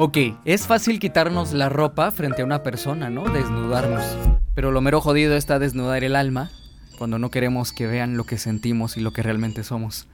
[0.00, 3.24] Ok, es fácil quitarnos la ropa frente a una persona, ¿no?
[3.24, 4.04] Desnudarnos.
[4.54, 6.52] Pero lo mero jodido está desnudar el alma
[6.98, 10.06] cuando no queremos que vean lo que sentimos y lo que realmente somos.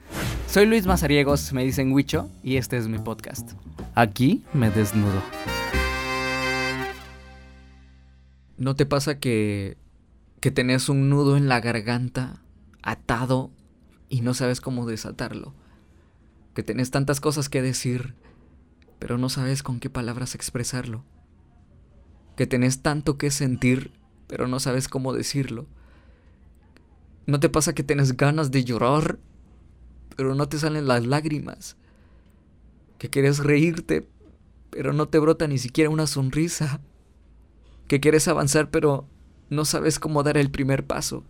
[0.47, 3.51] Soy Luis Mazariegos, me dicen Huicho, y este es mi podcast.
[3.93, 5.21] Aquí me desnudo.
[8.57, 9.77] ¿No te pasa que,
[10.39, 12.41] que tenés un nudo en la garganta,
[12.81, 13.51] atado,
[14.09, 15.53] y no sabes cómo desatarlo?
[16.55, 18.15] Que tenés tantas cosas que decir
[18.99, 21.03] pero no sabes con qué palabras expresarlo.
[22.35, 23.91] Que tenés tanto que sentir,
[24.27, 25.67] pero no sabes cómo decirlo.
[27.25, 29.19] ¿No te pasa que tienes ganas de llorar,
[30.15, 31.75] pero no te salen las lágrimas?
[32.97, 34.07] Que quieres reírte,
[34.69, 36.81] pero no te brota ni siquiera una sonrisa.
[37.87, 39.07] Que quieres avanzar, pero
[39.49, 41.23] no sabes cómo dar el primer paso.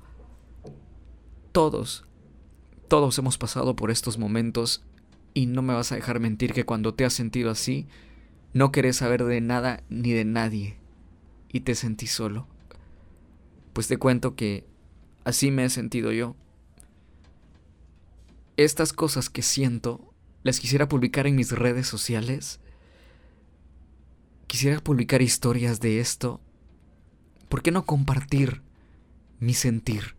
[1.52, 2.06] Todos,
[2.88, 4.84] todos hemos pasado por estos momentos
[5.36, 7.88] y no me vas a dejar mentir que cuando te has sentido así,
[8.54, 10.78] no querés saber de nada ni de nadie.
[11.52, 12.48] Y te sentí solo.
[13.74, 14.66] Pues te cuento que
[15.26, 16.38] así me he sentido yo.
[18.56, 22.62] Estas cosas que siento, las quisiera publicar en mis redes sociales.
[24.48, 26.40] Quisiera publicar historias de esto.
[27.50, 28.62] ¿Por qué no compartir
[29.40, 30.16] mi sentir?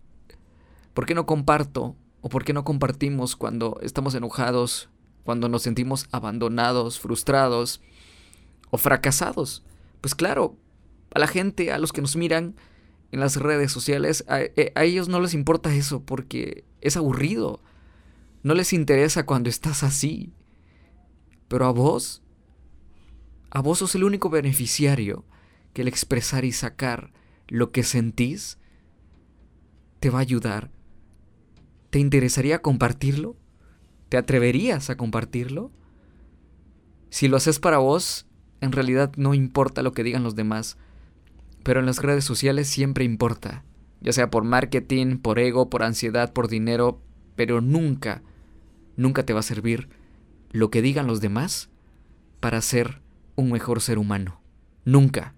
[0.92, 4.91] ¿Por qué no comparto o por qué no compartimos cuando estamos enojados,
[5.27, 7.82] cuando nos sentimos abandonados, frustrados
[8.70, 9.64] o fracasados.
[10.00, 10.56] Pues claro,
[11.12, 12.55] a la gente, a los que nos miran
[13.10, 17.60] en las redes sociales, a, eh, ellos no les importa eso porque es aburrido.
[18.44, 20.32] No les interesa cuando estás así.
[21.48, 22.22] Pero a vos,
[23.50, 25.24] a vos sos el único beneficiario
[25.72, 27.12] que el expresar y sacar
[27.48, 28.58] lo que sentís
[29.98, 30.70] te va a ayudar.
[31.91, 33.36] ¿Te interesaría compartirlo?
[34.08, 35.70] ¿Te atreverías a compartirlo?
[37.10, 38.26] Si lo haces para vos,
[38.60, 40.76] en realidad no importa lo que digan los demás,
[41.62, 43.64] pero en las redes sociales siempre importa,
[44.00, 47.00] ya sea por marketing, por ego, por ansiedad, por dinero,
[47.34, 48.22] pero nunca,
[48.97, 49.88] nunca te va a servir
[50.50, 51.70] lo que digan los demás
[52.41, 53.02] para ser
[53.34, 54.41] un mejor ser humano.
[54.84, 55.34] Nunca,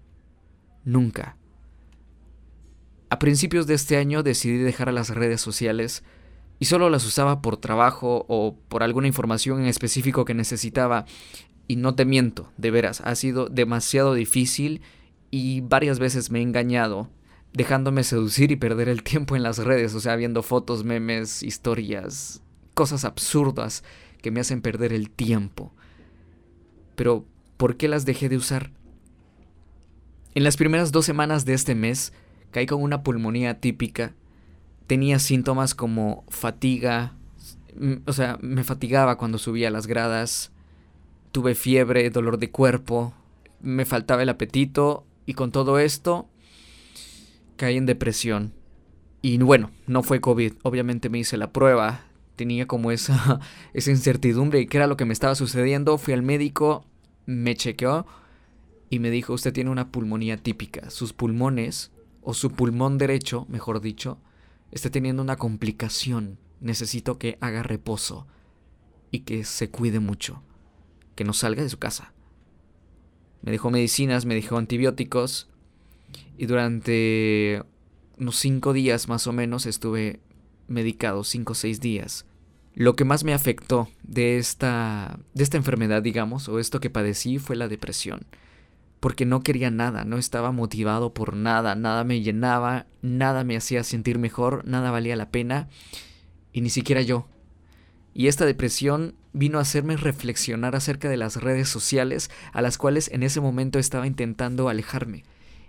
[0.85, 1.37] nunca.
[3.09, 6.03] A principios de este año decidí dejar a las redes sociales
[6.59, 11.05] y solo las usaba por trabajo o por alguna información en específico que necesitaba.
[11.67, 14.81] Y no te miento, de veras, ha sido demasiado difícil
[15.31, 17.09] y varias veces me he engañado
[17.53, 22.41] dejándome seducir y perder el tiempo en las redes, o sea, viendo fotos, memes, historias,
[22.73, 23.83] cosas absurdas
[24.21, 25.73] que me hacen perder el tiempo.
[26.95, 27.25] Pero,
[27.57, 28.71] ¿por qué las dejé de usar?
[30.35, 32.13] En las primeras dos semanas de este mes
[32.51, 34.13] caí con una pulmonía típica
[34.89, 37.13] tenía síntomas como fatiga,
[38.07, 40.51] o sea, me fatigaba cuando subía las gradas,
[41.31, 43.13] tuve fiebre, dolor de cuerpo,
[43.61, 46.27] me faltaba el apetito y con todo esto
[47.55, 48.51] caí en depresión.
[49.21, 53.41] Y bueno, no fue COVID, obviamente me hice la prueba, tenía como esa,
[53.75, 56.83] esa incertidumbre de qué era lo que me estaba sucediendo, fui al médico,
[57.27, 58.07] me chequeó
[58.89, 61.91] y me dijo, usted tiene una pulmonía típica, sus pulmones,
[62.23, 64.17] o su pulmón derecho, mejor dicho,
[64.71, 68.27] esté teniendo una complicación, necesito que haga reposo
[69.11, 70.43] y que se cuide mucho,
[71.15, 72.13] que no salga de su casa.
[73.41, 75.49] Me dejó medicinas, me dejó antibióticos
[76.37, 77.63] y durante
[78.17, 80.19] unos cinco días más o menos estuve
[80.67, 82.25] medicado, cinco o seis días.
[82.75, 87.39] Lo que más me afectó de esta, de esta enfermedad, digamos, o esto que padecí
[87.39, 88.25] fue la depresión
[88.99, 93.83] porque no quería nada, no estaba motivado por nada, nada me llenaba, nada me hacía
[93.83, 95.69] sentir mejor, nada valía la pena,
[96.51, 97.27] y ni siquiera yo.
[98.13, 103.09] Y esta depresión vino a hacerme reflexionar acerca de las redes sociales a las cuales
[103.13, 105.23] en ese momento estaba intentando alejarme.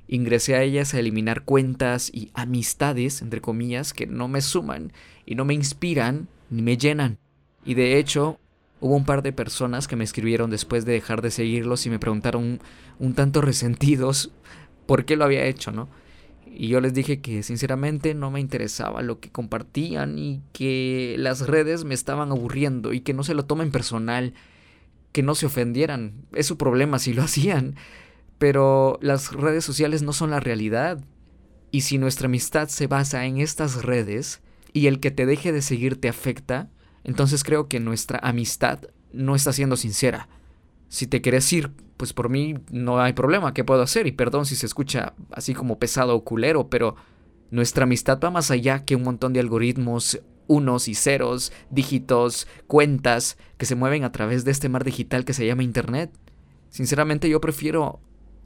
[0.09, 4.93] Ingresé a ellas a eliminar cuentas y amistades, entre comillas, que no me suman
[5.25, 7.19] y no me inspiran ni me llenan.
[7.65, 8.40] Y de hecho,
[8.81, 11.99] Hubo un par de personas que me escribieron después de dejar de seguirlos y me
[11.99, 12.61] preguntaron
[12.99, 14.31] un, tanto resentidos
[14.87, 15.89] por qué lo había hecho, ¿no?
[16.47, 21.47] Y yo les dije que sinceramente no me interesaba lo que compartían y que las
[21.47, 24.35] redes me estaban aburriendo y que no se lo tomen personal,
[25.13, 26.15] que no se ofendieran.
[26.33, 27.77] Es su problema si lo hacían.
[28.39, 31.05] Pero las redes sociales no son la realidad.
[31.71, 34.41] Y si nuestra amistad se basa en estas redes
[34.73, 36.69] y el que te deje de seguir te afecta,
[37.05, 38.81] entonces creo que nuestra amistad
[39.13, 40.29] no está siendo sincera.
[40.89, 44.07] Si te quieres ir, pues por mí no hay problema, ¿qué puedo hacer?
[44.07, 46.97] Y perdón si se escucha así como pesado o culero, pero
[47.51, 53.39] nuestra amistad va más allá que un montón de algoritmos, unos y ceros, dígitos, cuentas
[53.57, 56.11] que se mueven a través de este mar digital que se llama Internet.
[56.71, 58.01] Sinceramente yo prefiero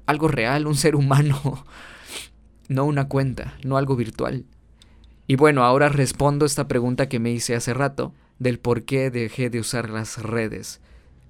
[0.07, 1.65] algo real, un ser humano,
[2.69, 4.45] no una cuenta, no algo virtual.
[5.27, 9.51] Y bueno, ahora respondo esta pregunta que me hice hace rato del por qué dejé
[9.51, 10.81] de usar las redes.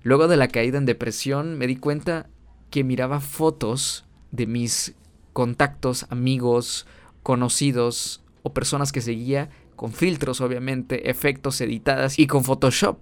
[0.02, 2.28] Luego de la caída en depresión me di cuenta
[2.70, 4.94] que miraba fotos de mis
[5.32, 6.86] contactos, amigos,
[7.22, 12.98] conocidos o personas que seguía con filtros obviamente, efectos editadas y con Photoshop.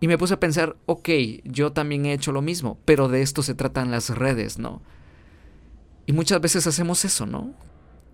[0.00, 1.08] Y me puse a pensar, ok,
[1.44, 4.82] yo también he hecho lo mismo, pero de esto se tratan las redes, ¿no?
[6.06, 7.54] Y muchas veces hacemos eso, ¿no?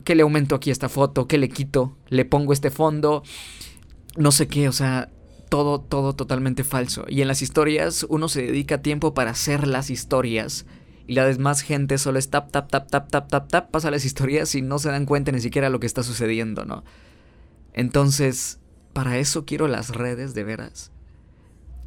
[0.04, 3.22] Que le aumento aquí esta foto, que le quito, le pongo este fondo,
[4.16, 5.10] no sé qué, o sea,
[5.48, 7.04] todo, todo totalmente falso.
[7.08, 10.66] Y en las historias uno se dedica tiempo para hacer las historias.
[11.06, 14.04] Y la demás gente solo es tap, tap, tap, tap, tap, tap, tap, pasa las
[14.04, 16.84] historias y no se dan cuenta ni siquiera lo que está sucediendo, ¿no?
[17.72, 18.58] Entonces,
[18.92, 20.90] para eso quiero las redes de veras.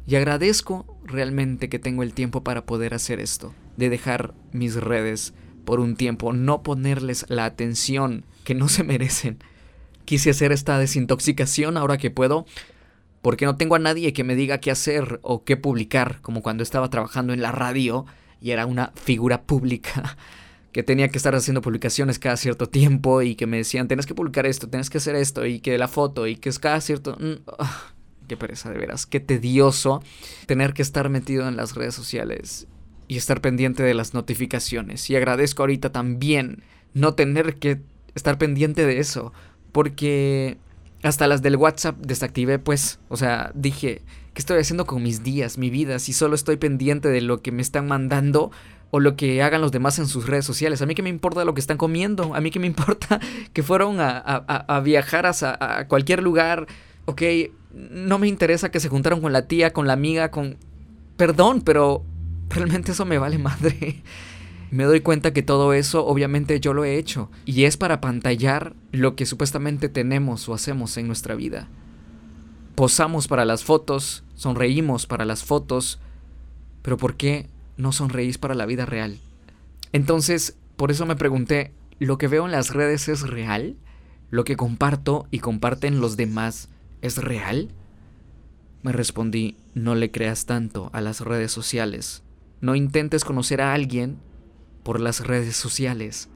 [0.06, 5.34] Y agradezco realmente que tengo el tiempo para poder hacer esto, de dejar mis redes
[5.64, 9.38] por un tiempo, no ponerles la atención que no se merecen.
[10.04, 12.46] Quise hacer esta desintoxicación ahora que puedo,
[13.22, 16.62] porque no tengo a nadie que me diga qué hacer o qué publicar, como cuando
[16.62, 18.04] estaba trabajando en la radio
[18.40, 20.16] y era una figura pública
[20.72, 24.14] que tenía que estar haciendo publicaciones cada cierto tiempo y que me decían, tienes que
[24.14, 27.16] publicar esto, tienes que hacer esto y que la foto y que es cada cierto...
[27.18, 27.92] Mm, ah,
[28.28, 30.02] qué pereza de veras, qué tedioso
[30.46, 32.66] tener que estar metido en las redes sociales
[33.08, 35.10] y estar pendiente de las notificaciones.
[35.10, 36.62] Y agradezco ahorita también
[36.94, 37.80] no tener que
[38.14, 39.32] estar pendiente de eso,
[39.72, 40.56] porque
[41.02, 44.02] hasta las del WhatsApp desactivé, pues, o sea, dije,
[44.34, 47.52] ¿qué estoy haciendo con mis días, mi vida, si solo estoy pendiente de lo que
[47.52, 48.50] me están mandando?
[48.94, 50.82] o lo que hagan los demás en sus redes sociales.
[50.82, 52.34] A mí que me importa lo que están comiendo.
[52.34, 53.20] A mí que me importa
[53.54, 56.66] que fueron a, viajar a, a, cualquier lugar.
[57.06, 57.22] Ok,
[57.72, 60.58] no me interesa que se juntaron con la tía, con la amiga, con...
[61.16, 62.04] Perdón, pero
[62.50, 64.02] realmente eso me vale madre.
[64.72, 67.30] Me doy cuenta que todo eso obviamente yo lo he hecho.
[67.44, 71.68] Y es para pantallar lo que supuestamente tenemos o hacemos en nuestra vida.
[72.74, 76.00] Posamos para las fotos, sonreímos para las fotos.
[76.82, 79.18] Pero ¿por qué no sonreís para la vida real.
[79.92, 83.76] Entonces, por eso me pregunté, ¿lo que veo en las redes es real?
[84.30, 86.68] ¿Lo que comparto y comparten los demás
[87.02, 87.68] es real?
[88.82, 92.22] Me respondí, no le creas tanto a las redes sociales.
[92.60, 94.18] No intentes conocer a alguien
[94.82, 96.28] por las redes sociales,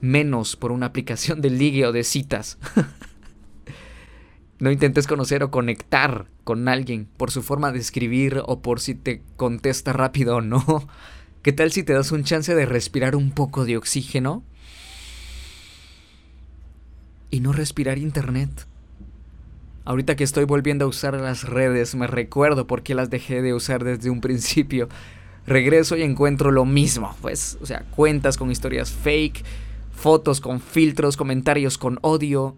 [0.00, 2.58] menos por una aplicación de ligue o de citas.
[4.58, 8.94] No intentes conocer o conectar con alguien por su forma de escribir o por si
[8.94, 10.64] te contesta rápido o no.
[11.42, 14.42] ¿Qué tal si te das un chance de respirar un poco de oxígeno?
[17.30, 18.66] Y no respirar internet.
[19.84, 23.52] Ahorita que estoy volviendo a usar las redes, me recuerdo por qué las dejé de
[23.52, 24.88] usar desde un principio.
[25.46, 29.44] Regreso y encuentro lo mismo, pues, o sea, cuentas con historias fake,
[29.92, 32.56] fotos con filtros, comentarios con odio,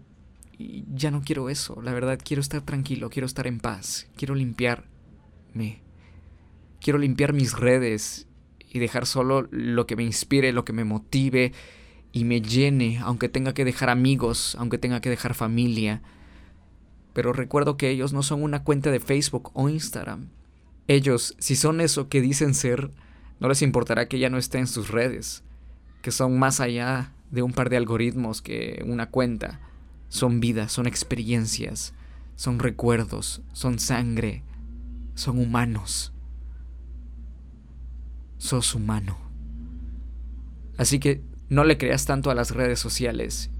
[0.57, 4.35] y ya no quiero eso, la verdad, quiero estar tranquilo, quiero estar en paz, quiero
[4.35, 5.81] limpiarme.
[6.81, 8.27] Quiero limpiar mis redes
[8.69, 11.51] y dejar solo lo que me inspire, lo que me motive
[12.11, 16.01] y me llene, aunque tenga que dejar amigos, aunque tenga que dejar familia.
[17.13, 20.29] Pero recuerdo que ellos no son una cuenta de Facebook o Instagram.
[20.89, 22.89] Ellos, si son eso que dicen ser,
[23.39, 25.43] no les importará que ya no esté en sus redes,
[26.01, 29.59] que son más allá de un par de algoritmos que una cuenta.
[30.07, 31.93] Son vidas, son experiencias,
[32.35, 34.41] son recuerdos, son sangre,
[35.13, 36.11] son humanos.
[38.39, 39.15] Sos humano.
[40.75, 43.51] Así que no le creas tanto a las redes sociales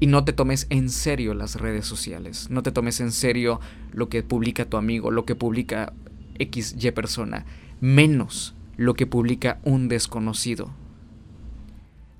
[0.00, 2.50] y no te tomes en serio las redes sociales.
[2.50, 3.60] No te tomes en serio
[3.92, 5.92] lo que publica tu amigo, lo que publica
[6.40, 7.44] XY persona,
[7.80, 10.74] menos lo que publica un desconocido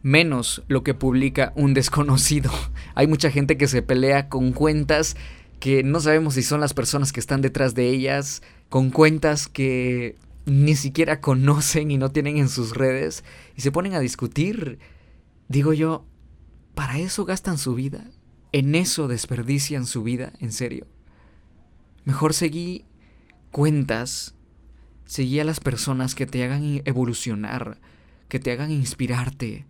[0.03, 2.51] menos lo que publica un desconocido.
[2.95, 5.17] Hay mucha gente que se pelea con cuentas
[5.59, 10.17] que no sabemos si son las personas que están detrás de ellas, con cuentas que
[10.47, 13.25] ni siquiera conocen y no tienen en sus redes,
[13.57, 14.79] y se ponen a discutir.
[15.49, 16.07] Digo yo,
[16.75, 18.11] ¿para eso gastan su vida?
[18.53, 20.33] ¿En eso desperdician su vida?
[20.41, 20.87] ¿En serio?
[22.05, 22.87] Mejor seguí
[23.51, 24.35] cuentas,
[25.05, 27.79] seguí a las personas que te hagan evolucionar,
[28.29, 29.67] que te hagan inspirarte,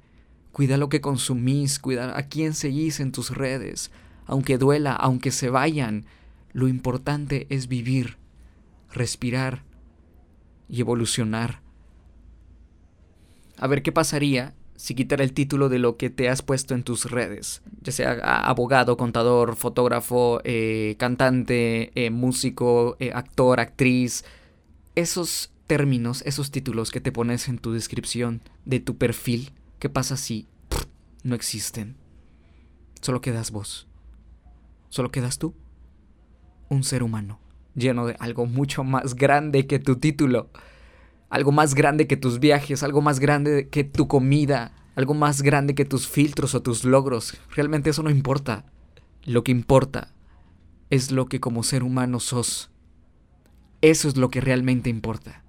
[0.53, 3.91] Cuida lo que consumís, cuida a quién seguís en tus redes.
[4.27, 6.07] Aunque duela, aunque se vayan,
[6.53, 8.17] lo importante es vivir,
[8.93, 9.63] respirar
[10.69, 11.61] y evolucionar.
[13.59, 16.85] A ver qué pasaría si quitara el título de lo que te has puesto en
[16.85, 18.13] tus redes, ya sea
[18.49, 24.25] abogado, contador, fotógrafo, eh, cantante, eh, músico, eh, actor, actriz.
[24.95, 30.17] Esos términos, esos títulos que te pones en tu descripción de tu perfil, ¿qué pasa
[30.17, 30.49] si
[31.25, 31.99] no existen?
[33.03, 33.87] Solo quedas vos.
[34.89, 35.55] Solo quedas tú.
[36.71, 37.39] Un ser humano,
[37.75, 40.49] lleno de algo mucho más grande que tu título.
[41.31, 45.75] Algo más grande que tus viajes, algo más grande que tu comida, algo más grande
[45.75, 47.39] que tus filtros o tus logros.
[47.55, 48.67] Realmente eso no importa.
[49.25, 50.13] Lo que importa
[50.91, 52.71] es lo que como ser humano sos.
[53.81, 55.43] Eso es lo que realmente importa.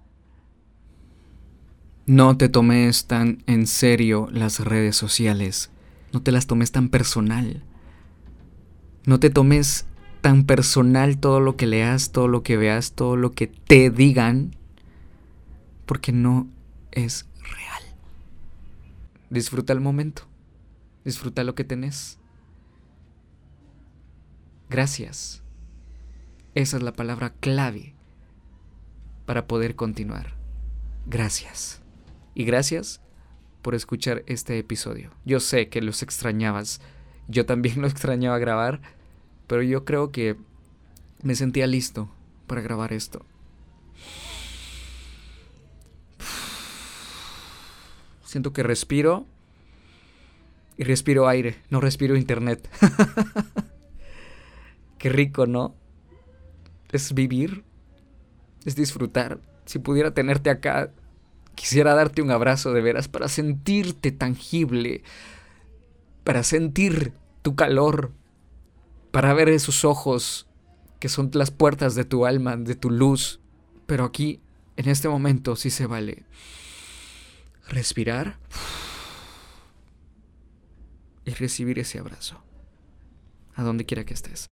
[2.05, 5.71] No te tomes tan en serio las redes sociales.
[6.13, 7.63] No te las tomes tan personal.
[9.05, 9.85] No te tomes
[10.21, 14.55] tan personal todo lo que leas, todo lo que veas, todo lo que te digan,
[15.85, 16.47] porque no
[16.91, 17.83] es real.
[19.29, 20.23] Disfruta el momento.
[21.05, 22.19] Disfruta lo que tenés.
[24.69, 25.41] Gracias.
[26.53, 27.95] Esa es la palabra clave
[29.25, 30.35] para poder continuar.
[31.05, 31.81] Gracias.
[32.35, 33.01] Y gracias
[33.61, 35.11] por escuchar este episodio.
[35.25, 36.81] Yo sé que los extrañabas.
[37.27, 38.81] Yo también lo extrañaba grabar,
[39.47, 40.35] pero yo creo que
[41.23, 42.09] me sentía listo
[42.47, 43.25] para grabar esto.
[48.31, 49.25] Siento que respiro
[50.77, 52.69] y respiro aire, no respiro internet.
[54.97, 55.75] Qué rico, ¿no?
[56.93, 57.65] Es vivir,
[58.63, 59.41] es disfrutar.
[59.65, 60.93] Si pudiera tenerte acá,
[61.55, 65.03] quisiera darte un abrazo de veras para sentirte tangible,
[66.23, 67.11] para sentir
[67.41, 68.13] tu calor,
[69.11, 70.47] para ver esos ojos
[71.01, 73.41] que son las puertas de tu alma, de tu luz.
[73.87, 74.39] Pero aquí,
[74.77, 76.23] en este momento, sí se vale
[77.71, 78.37] respirar
[81.25, 82.43] y recibir ese abrazo,
[83.55, 84.49] a donde quiera que estés.